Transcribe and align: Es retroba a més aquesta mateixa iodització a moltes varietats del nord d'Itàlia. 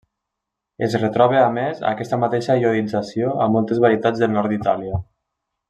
Es 0.87 0.95
retroba 1.01 1.37
a 1.41 1.51
més 1.57 1.83
aquesta 1.91 2.19
mateixa 2.23 2.57
iodització 2.63 3.37
a 3.45 3.49
moltes 3.59 3.83
varietats 3.87 4.25
del 4.25 4.35
nord 4.39 4.55
d'Itàlia. 4.57 5.05